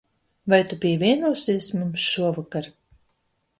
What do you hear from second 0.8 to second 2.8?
pievienosies mums šovakar?